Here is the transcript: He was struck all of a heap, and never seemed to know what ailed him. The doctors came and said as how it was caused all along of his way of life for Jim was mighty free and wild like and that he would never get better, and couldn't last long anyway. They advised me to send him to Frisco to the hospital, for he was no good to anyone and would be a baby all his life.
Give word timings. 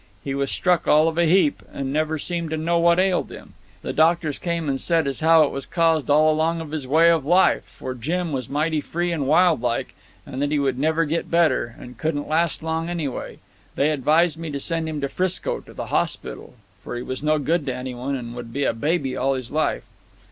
He 0.23 0.33
was 0.33 0.49
struck 0.49 0.87
all 0.87 1.07
of 1.07 1.19
a 1.19 1.25
heap, 1.25 1.61
and 1.71 1.93
never 1.93 2.17
seemed 2.17 2.49
to 2.49 2.57
know 2.57 2.79
what 2.79 2.97
ailed 2.97 3.29
him. 3.31 3.53
The 3.83 3.93
doctors 3.93 4.39
came 4.39 4.67
and 4.67 4.81
said 4.81 5.05
as 5.05 5.19
how 5.19 5.43
it 5.43 5.51
was 5.51 5.67
caused 5.67 6.09
all 6.09 6.33
along 6.33 6.59
of 6.59 6.71
his 6.71 6.87
way 6.87 7.11
of 7.11 7.23
life 7.23 7.65
for 7.65 7.93
Jim 7.93 8.31
was 8.31 8.49
mighty 8.49 8.81
free 8.81 9.11
and 9.11 9.27
wild 9.27 9.61
like 9.61 9.93
and 10.25 10.41
that 10.41 10.49
he 10.49 10.57
would 10.57 10.79
never 10.79 11.05
get 11.05 11.29
better, 11.29 11.75
and 11.79 11.99
couldn't 11.99 12.27
last 12.27 12.63
long 12.63 12.89
anyway. 12.89 13.37
They 13.75 13.91
advised 13.91 14.39
me 14.39 14.49
to 14.49 14.59
send 14.59 14.89
him 14.89 15.01
to 15.01 15.07
Frisco 15.07 15.59
to 15.59 15.71
the 15.75 15.85
hospital, 15.93 16.55
for 16.83 16.95
he 16.95 17.03
was 17.03 17.21
no 17.21 17.37
good 17.37 17.67
to 17.67 17.75
anyone 17.75 18.15
and 18.15 18.33
would 18.35 18.51
be 18.51 18.63
a 18.63 18.73
baby 18.73 19.15
all 19.15 19.35
his 19.35 19.51
life. 19.51 19.83